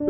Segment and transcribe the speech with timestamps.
[0.00, 0.06] 大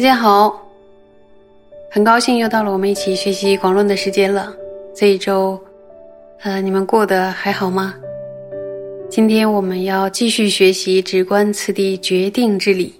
[0.00, 0.66] 家好，
[1.90, 4.54] 很高兴又到了我们一起学习广论的时间了。
[4.94, 5.60] 这一周，
[6.40, 7.94] 呃，你们过得还好吗？
[9.10, 12.94] 今天我们要继续学习直观次第决定之理，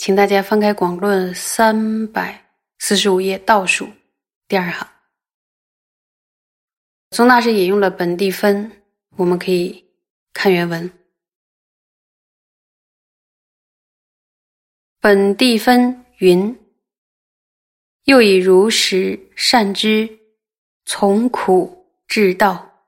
[0.00, 2.42] 请大家翻开广论三百
[2.78, 3.86] 四十五页倒数
[4.48, 4.88] 第二行。
[7.10, 8.82] 宗大师引用了本地分，
[9.16, 9.84] 我们可以
[10.32, 10.90] 看原文。
[15.00, 16.58] 本地分云：
[18.04, 20.08] 又以如实善知，
[20.86, 22.86] 从苦至道，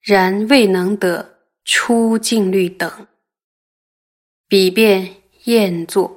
[0.00, 1.34] 然未能得。
[1.64, 3.08] 出净律等，
[4.46, 6.15] 彼便厌作，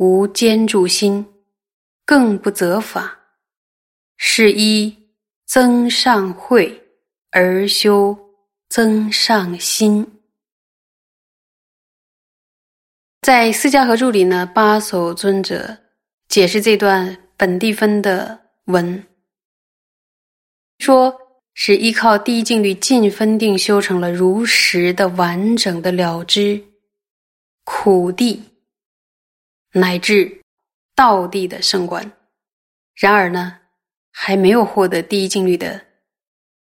[0.00, 1.26] 无坚住心，
[2.06, 3.20] 更不择法，
[4.16, 4.96] 是依
[5.44, 6.88] 增上慧
[7.30, 8.16] 而修
[8.70, 10.10] 增上心。
[13.20, 15.76] 在《四家合著》里呢，八首尊者
[16.28, 19.06] 解释这段本地分的文，
[20.78, 21.14] 说。
[21.52, 26.64] 是依靠第一境律尽分定修成了如实的完整的了知
[27.64, 28.40] 苦地
[29.72, 30.42] 乃至
[30.94, 32.10] 道地的圣观，
[32.94, 33.60] 然而呢，
[34.10, 35.86] 还没有获得第一境律的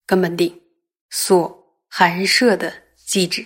[0.05, 0.61] 根本定
[1.09, 3.45] 所含摄的机制。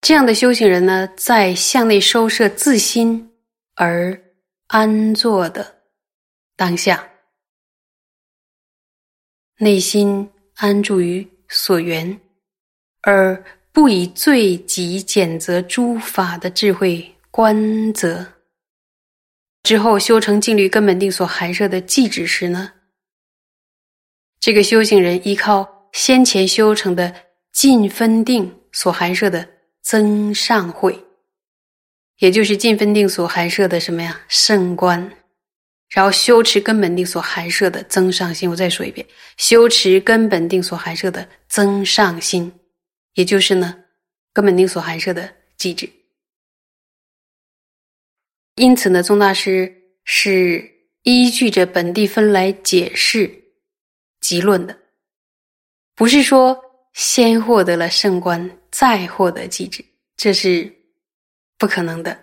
[0.00, 3.34] 这样的修行人呢，在向内收摄自心
[3.74, 4.20] 而
[4.66, 5.82] 安坐的
[6.56, 7.06] 当下。
[9.56, 12.18] 内心安住于所缘，
[13.02, 18.26] 而不以最极简则诸法的智慧观则，
[19.62, 22.72] 之后修成净律根本定所含摄的寂止时呢？
[24.40, 27.14] 这个修行人依靠先前修成的
[27.52, 29.46] 尽分定所含摄的
[29.82, 30.98] 增上慧，
[32.18, 34.20] 也就是尽分定所含摄的什么呀？
[34.28, 35.10] 圣观。
[35.90, 39.04] 然后修持根本定所含摄的增上心，我再说一遍：
[39.36, 42.50] 修持根本定所含摄的增上心，
[43.14, 43.84] 也就是呢，
[44.32, 45.90] 根本定所含摄的机制。
[48.56, 50.70] 因此呢，宗大师是
[51.02, 53.30] 依据着本地分来解释
[54.20, 54.78] 集论的，
[55.94, 56.60] 不是说
[56.92, 59.84] 先获得了圣观再获得机制，
[60.16, 60.70] 这是
[61.56, 62.18] 不可能的，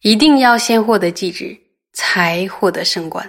[0.00, 1.58] 一定要先获得机制。
[1.98, 3.26] 才获得圣观，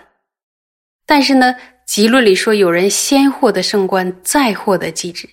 [1.05, 1.55] 但是呢，
[1.85, 5.25] 集论里说有人先获得圣观，再获得机制。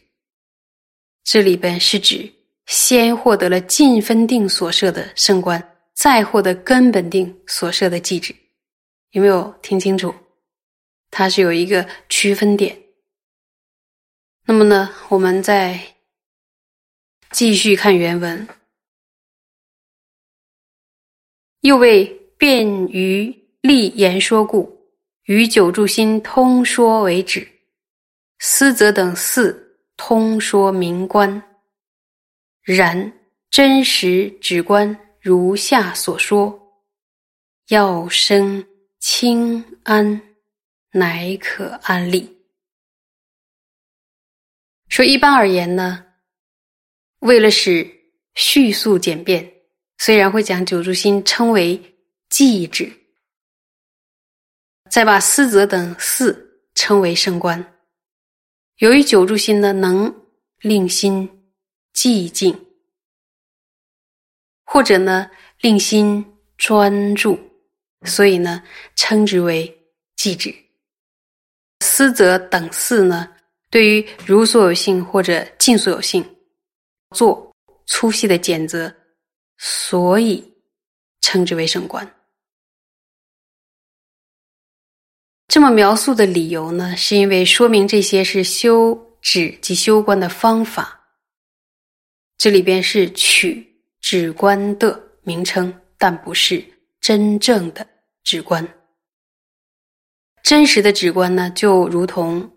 [1.25, 2.33] 这里边是指
[2.67, 5.61] 先获得了尽分定所设的圣官，
[5.95, 8.35] 再获得根本定所设的机制。
[9.11, 10.15] 有没有听清楚？
[11.11, 12.79] 它是有一个区分点。
[14.47, 15.81] 那么呢，我们再
[17.31, 18.47] 继续看原文，
[21.63, 22.21] 又为。
[22.37, 24.69] 便于立言说故，
[25.23, 27.49] 与九住心通说为止。
[28.41, 29.64] 思则等四
[29.97, 31.43] 通说明观。
[32.63, 33.13] 然
[33.51, 36.59] 真实止观如下所说，
[37.69, 38.67] 要生
[39.01, 40.21] 清安，
[40.91, 42.31] 乃可安立。
[44.89, 46.05] 说一般而言呢，
[47.21, 47.91] 为了使
[48.35, 49.53] 叙述简便，
[49.99, 51.91] 虽然会将九住心称为。
[52.31, 52.93] 寂止，
[54.91, 57.74] 再把思则等四称为圣观。
[58.79, 60.13] 由于九住心呢能
[60.61, 61.29] 令心
[61.95, 62.59] 寂静，
[64.65, 65.31] 或者呢
[65.61, 66.25] 令心
[66.59, 67.39] 专注，
[68.03, 68.63] 所以呢
[68.97, 69.73] 称之为
[70.17, 70.53] 寂止。
[71.81, 73.33] 思则等四呢，
[73.71, 76.25] 对于如所有性或者尽所有性
[77.15, 77.55] 做
[77.87, 78.93] 粗细的检则，
[79.59, 80.43] 所以
[81.21, 82.05] 称之为圣观。
[85.55, 91.01] 这么描述的理由呢，是因为说明这些是修止及修观的方法。
[92.37, 93.65] 这里边是取
[94.01, 96.61] 止观的名称，但不是
[97.01, 97.87] 真正的
[98.25, 98.69] 止观。
[100.43, 102.51] 真实的止观呢，就如同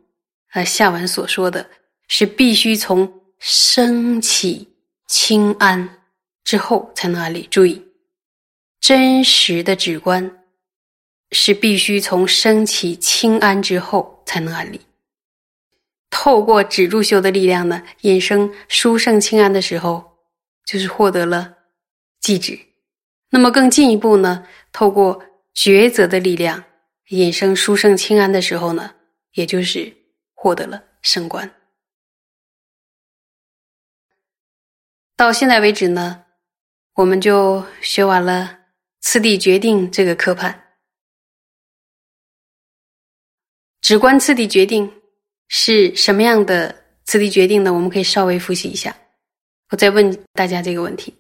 [0.54, 1.70] 呃下文所说的，
[2.08, 3.08] 是必须从
[3.38, 4.68] 升起
[5.08, 5.88] 清安
[6.44, 7.44] 之后才能安立。
[7.52, 7.80] 注意，
[8.82, 10.37] 真实的止观。
[11.32, 14.82] 是必须从升起清安之后才能安立。
[16.10, 20.18] 透过止住修的力量呢，引生殊胜清安的时候，
[20.66, 21.56] 就是获得了
[22.22, 22.58] 寂止，
[23.30, 26.64] 那么更进一步呢，透过抉择的力量，
[27.10, 28.96] 引生殊胜清安的时候呢，
[29.34, 29.94] 也就是
[30.34, 31.54] 获得了升官。
[35.16, 36.24] 到现在为止呢，
[36.96, 38.60] 我们就学完了
[39.02, 40.67] 次第决定这个科判。
[43.82, 44.92] 直观次第决定
[45.48, 46.76] 是什么样的
[47.06, 47.74] 次第决定呢？
[47.74, 48.96] 我们可以稍微复习一下。
[49.70, 51.14] 我再问大家这个问题：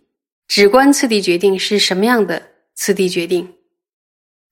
[0.47, 2.41] 直观次第决定是什么样的
[2.75, 3.53] 次第决定？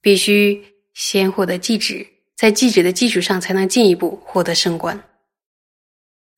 [0.01, 0.63] 必须
[0.93, 2.05] 先获得继旨，
[2.35, 5.01] 在继旨的基础上，才能进一步获得升官。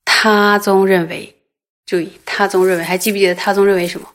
[0.05, 1.35] 他宗认为，
[1.85, 4.07] 注意，他宗认为，还记不记得他宗认为什么？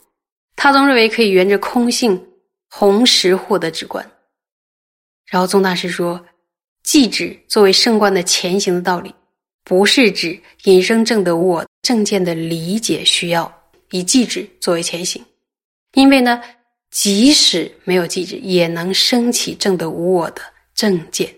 [0.57, 2.29] 他宗认为可以沿着空性
[2.71, 4.05] 同时获得直观。
[5.27, 6.25] 然后宗大师说，
[6.83, 9.15] 继旨作为圣观的前行的道理。
[9.65, 15.25] 不是指引生正的我正见的理解需要以记指作为前行，
[15.93, 16.43] 因为呢，
[16.91, 20.43] 即使没有记指，也能升起正的无我的
[20.75, 21.33] 正见。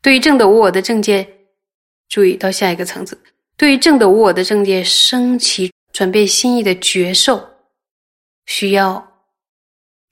[0.00, 1.28] 对于正的无我的正见，
[2.08, 3.20] 注意到下一个层次。
[3.56, 7.44] 对于正的无我的正见升起转变心意的觉受，
[8.46, 9.24] 需要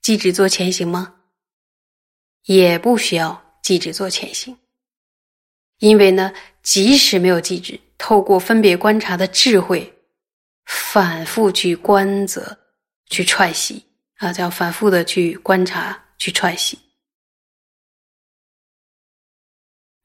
[0.01, 1.15] 记指做前行吗？
[2.43, 4.57] 也不需要记旨做潜行，
[5.79, 6.33] 因为呢。
[6.63, 9.93] 即使没有记止，透过分别观察的智慧，
[10.65, 12.57] 反复去观则、
[13.05, 13.81] 去揣习
[14.17, 16.77] 啊，叫反复的去观察、去揣习，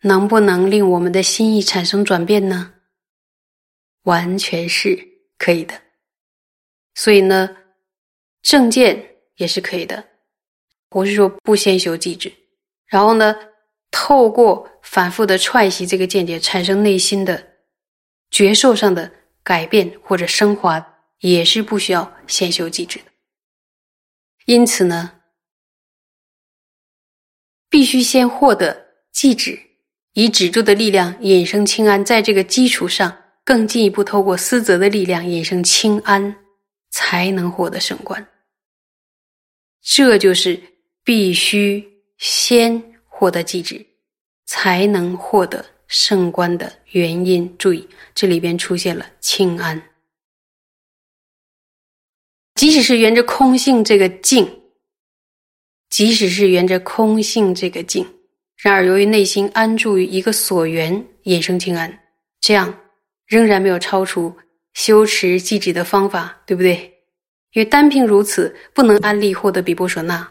[0.03, 2.73] 能不能令我们的心意产生转变呢？
[4.05, 4.97] 完全是
[5.37, 5.75] 可以的。
[6.95, 7.57] 所以呢，
[8.43, 10.09] 正见也是可以的。
[10.91, 12.33] 我是说，不先修记止，
[12.87, 13.35] 然后呢？
[13.93, 17.47] 透过反复的踹习这个见解，产生内心的
[18.31, 19.13] 觉受上的
[19.45, 20.85] 改变或者升华，
[21.21, 23.05] 也是不需要先修记止的。
[24.47, 25.21] 因此呢，
[27.69, 29.61] 必须先获得记止，
[30.15, 36.35] 以止住的力量引生清安，在这个基础上，更进一步透过思则的力量引生清安，
[36.91, 38.27] 才能获得升官。
[39.83, 40.61] 这就是
[41.05, 41.87] 必须
[42.17, 42.92] 先。
[43.23, 43.87] 获得机制，
[44.47, 47.57] 才能获得圣官的原因。
[47.57, 49.81] 注意，这里边出现了清安。
[52.57, 54.45] 即使是沿着空性这个境，
[55.89, 58.05] 即使是沿着空性这个境，
[58.57, 61.97] 然而由于内心安住于一个所缘，引生清安，
[62.41, 62.77] 这样
[63.29, 64.37] 仍然没有超出
[64.75, 66.75] 修持寂止的方法，对不对？
[67.53, 70.29] 因为单凭如此，不能安利获得比波舍那，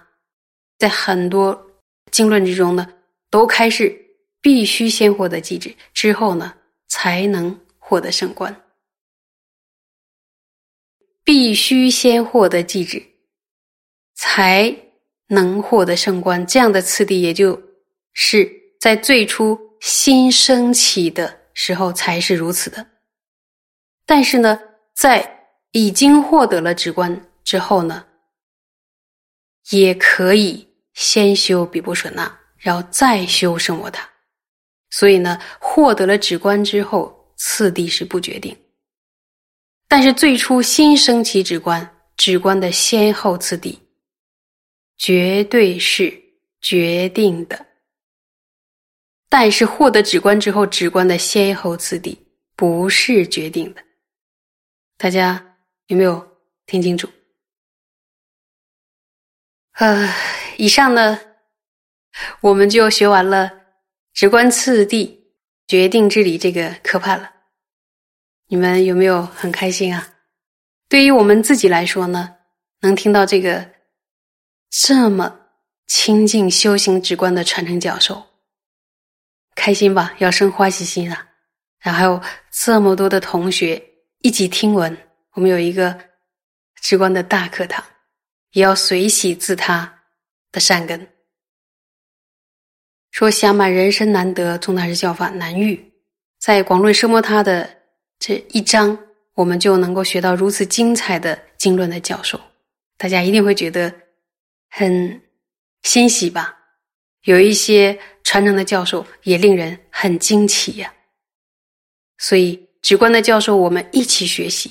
[0.78, 1.71] 在很多。
[2.12, 2.94] 经论之中呢，
[3.30, 3.96] 都开始
[4.42, 6.54] 必须先获得机制，之后呢
[6.88, 8.64] 才能获得圣官。
[11.24, 13.02] 必须先获得机制，
[14.16, 14.76] 才
[15.28, 16.46] 能获得圣官。
[16.46, 17.62] 这样的次第，也就
[18.14, 22.86] 是在最初新升起的时候才是如此的。
[24.06, 24.60] 但是呢，
[24.96, 28.06] 在已经获得了直观之后呢，
[29.70, 30.68] 也可以。
[31.02, 34.08] 先修比波舍那，然后再修圣摩他。
[34.92, 38.56] 所以呢，获得了止观之后，次第是不决定。
[39.88, 43.80] 但是最初新升起止观，止观的先后次第，
[45.00, 46.14] 绝对是
[46.62, 47.66] 决定的。
[49.28, 52.16] 但是获得止观之后，止观的先后次第
[52.56, 53.82] 不是决定的。
[54.98, 55.44] 大家
[55.88, 56.24] 有没有
[56.68, 57.10] 听清楚？
[59.82, 60.14] 呃。
[60.58, 61.20] 以上呢，
[62.40, 63.52] 我们就学完了
[64.14, 65.34] 直观次第
[65.66, 67.32] 决定之理这个科判了。
[68.48, 70.08] 你们有没有很开心啊？
[70.88, 72.36] 对于我们自己来说呢，
[72.82, 73.72] 能听到这个
[74.70, 75.36] 这么
[75.88, 78.22] 亲近修行直观的传承教授，
[79.56, 80.14] 开心吧？
[80.20, 81.28] 要生欢喜心啊！
[81.80, 82.22] 然后还有
[82.52, 83.82] 这么多的同学
[84.20, 84.96] 一起听闻，
[85.32, 85.98] 我们有一个
[86.82, 87.84] 直观的大课堂，
[88.52, 89.98] 也要随喜自他。
[90.54, 91.08] 的善根，
[93.12, 95.94] 说想满人生难得，宗大师教法难遇。
[96.40, 97.74] 在广论奢摩他的
[98.20, 99.00] 这一章，
[99.34, 102.38] 我们就能够学到如此精彩的经论的教授，
[102.98, 103.96] 大家一定会觉得
[104.70, 105.22] 很
[105.84, 106.54] 欣喜吧？
[107.24, 110.94] 有一些传承的教授也令人很惊奇呀。
[112.18, 114.70] 所以直观的教授，我们一起学习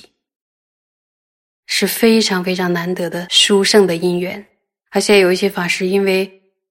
[1.73, 4.45] 是非常非常难得的殊胜的因缘。
[4.89, 6.29] 而且有一些法师，因为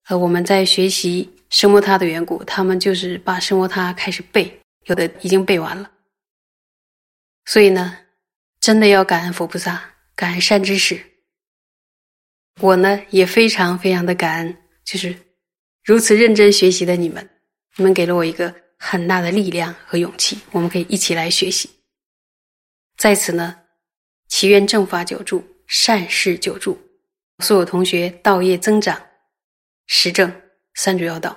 [0.09, 5.91] 呃我们在学习生摩他的缘故，他们就是把生摩他开始背，有的已经背完了。
[7.47, 7.97] 所以呢，
[8.61, 9.83] 真的要感恩佛菩萨，
[10.15, 11.01] 感恩善知识。
[12.61, 15.17] 我呢也非常非常的感恩，就是
[15.83, 17.27] 如此认真学习的你们，
[17.77, 21.71] 你们给了我一个很大的力量和勇气，我们可以一起来学习。
[22.99, 23.57] 在此呢，
[24.31, 26.79] 祈愿正法久住，善事久住，
[27.41, 29.09] 所有同学道业增长，
[29.87, 30.33] 实证
[30.75, 31.37] 三主要道。